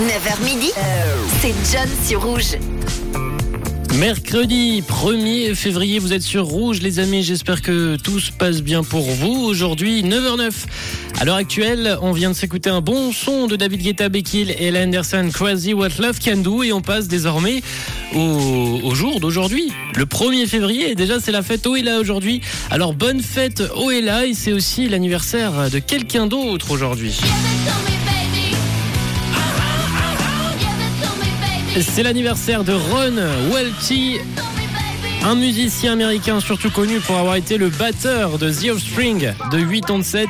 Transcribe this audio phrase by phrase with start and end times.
[0.00, 0.72] 9h midi,
[1.40, 2.58] c'est John sur Rouge.
[3.96, 8.82] Mercredi 1er février, vous êtes sur Rouge les amis, j'espère que tout se passe bien
[8.82, 9.44] pour vous.
[9.44, 10.50] Aujourd'hui 9h09.
[11.20, 14.66] À l'heure actuelle, on vient de s'écouter un bon son de David Guetta, Becky et
[14.66, 17.62] Ella Anderson, Crazy What Love Can Do et on passe désormais
[18.16, 19.70] au, au jour d'aujourd'hui.
[19.94, 22.40] Le 1er février, et déjà c'est la fête Oela aujourd'hui.
[22.68, 27.20] Alors bonne fête Oela et c'est aussi l'anniversaire de quelqu'un d'autre aujourd'hui.
[31.80, 33.16] C'est l'anniversaire de Ron
[33.52, 34.18] Welty,
[35.24, 40.28] un musicien américain surtout connu pour avoir été le batteur de The Offspring de 87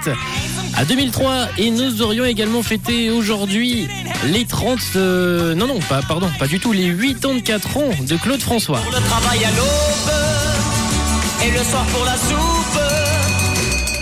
[0.76, 3.88] à 2003 et nous aurions également fêté aujourd'hui
[4.26, 8.40] les 30 euh, non non pas pardon pas du tout les 84 ans de Claude
[8.40, 8.78] François.
[8.78, 10.14] Pour le travail à l'aube
[11.46, 12.80] et le soir pour la soupe.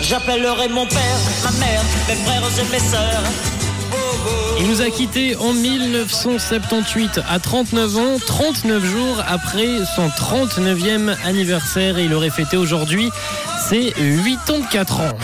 [0.00, 3.52] J'appellerai mon père, ma mère, mes frères et mes sœurs.
[4.62, 11.98] Il nous a quittés en 1978 à 39 ans, 39 jours après son 39e anniversaire
[11.98, 13.11] et il aurait fêté aujourd'hui
[13.69, 15.17] ses 84 ans.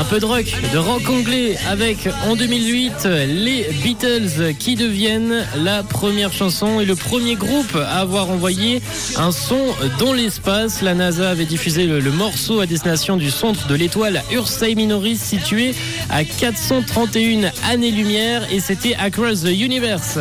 [0.00, 5.82] Un peu de rock, de rock anglais avec en 2008 les Beatles qui deviennent la
[5.82, 8.80] première chanson et le premier groupe à avoir envoyé
[9.18, 9.60] un son
[9.98, 10.80] dans l'espace.
[10.80, 15.74] La NASA avait diffusé le, morceau à destination du centre de l'étoile Ursae Minoris situé
[16.08, 20.18] à 431 années-lumière et c'était Across the Universe.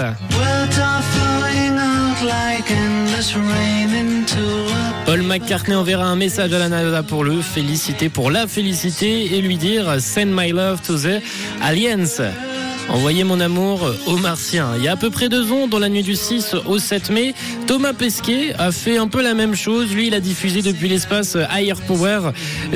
[5.10, 9.42] Paul McCartney enverra un message à la NASA pour le féliciter, pour la féliciter et
[9.42, 11.20] lui dire Send my love to the
[11.64, 12.22] aliens.
[12.90, 14.74] Envoyez mon amour aux martiens.
[14.78, 17.10] Il y a à peu près deux ans, dans la nuit du 6 au 7
[17.10, 17.34] mai,
[17.66, 19.92] Thomas Pesquet a fait un peu la même chose.
[19.92, 22.30] Lui, il a diffusé depuis l'espace Higher Power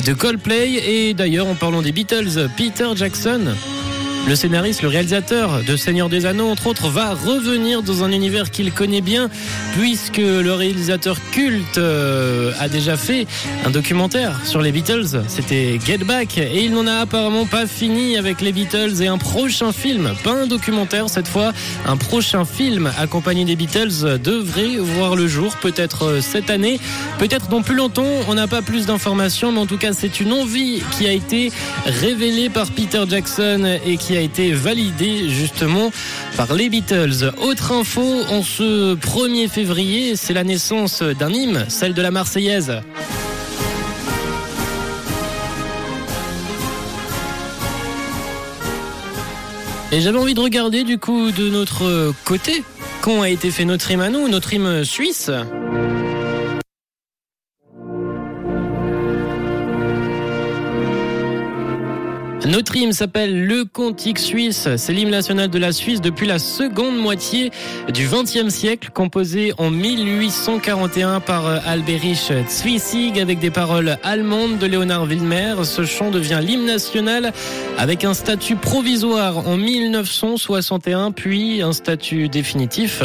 [0.03, 0.81] de Coldplay.
[0.87, 3.41] Et d'ailleurs, en parlant des Beatles, Peter Jackson
[4.27, 8.51] le scénariste, le réalisateur de Seigneur des Anneaux, entre autres, va revenir dans un univers
[8.51, 9.29] qu'il connaît bien,
[9.77, 13.27] puisque le réalisateur culte euh, a déjà fait
[13.65, 15.23] un documentaire sur les Beatles.
[15.27, 19.17] C'était Get Back, et il n'en a apparemment pas fini avec les Beatles et un
[19.17, 21.51] prochain film, pas un documentaire cette fois,
[21.85, 26.79] un prochain film accompagné des Beatles devrait voir le jour, peut-être euh, cette année,
[27.19, 28.07] peut-être dans plus longtemps.
[28.29, 31.51] On n'a pas plus d'informations, mais en tout cas, c'est une envie qui a été
[31.85, 35.91] révélée par Peter Jackson et qui a été validé justement
[36.37, 37.31] par les Beatles.
[37.41, 42.81] Autre info, en ce 1er février, c'est la naissance d'un hymne, celle de la Marseillaise.
[49.91, 52.63] Et j'avais envie de regarder du coup de notre côté
[53.01, 55.29] quand a été fait notre hymne à nous, notre hymne suisse.
[62.45, 64.67] Notre hymne s'appelle Le Cantique suisse.
[64.75, 67.51] C'est l'hymne national de la Suisse depuis la seconde moitié
[67.93, 75.05] du XXe siècle, composé en 1841 par Alberich Zwissig avec des paroles allemandes de Léonard
[75.05, 75.55] Wilmer.
[75.63, 77.31] Ce chant devient l'hymne national
[77.77, 83.03] avec un statut provisoire en 1961, puis un statut définitif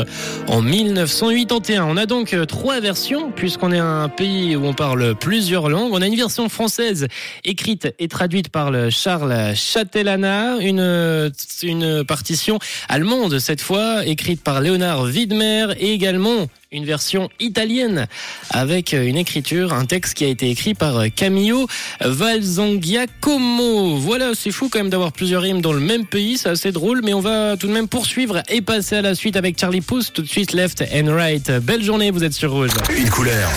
[0.48, 1.84] en 1981.
[1.84, 5.92] On a donc trois versions, puisqu'on est un pays où on parle plusieurs langues.
[5.92, 7.06] On a une version française
[7.44, 11.30] écrite et traduite par le Charles Chatelana, une,
[11.62, 12.58] une partition
[12.88, 18.06] allemande cette fois, écrite par Léonard Widmer et également une version italienne
[18.50, 21.66] avec une écriture, un texte qui a été écrit par Camillo
[22.00, 23.96] Valzangiacomo.
[23.96, 27.00] Voilà, c'est fou quand même d'avoir plusieurs rimes dans le même pays, c'est assez drôle,
[27.02, 30.12] mais on va tout de même poursuivre et passer à la suite avec Charlie Pouce,
[30.12, 31.50] tout de suite left and right.
[31.62, 32.70] Belle journée, vous êtes sur Rouge.
[32.96, 33.50] Une couleur.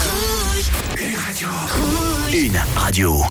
[0.97, 1.47] Une radio.
[2.33, 3.23] Une radio.